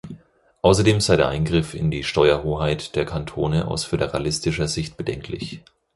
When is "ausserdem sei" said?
0.63-1.15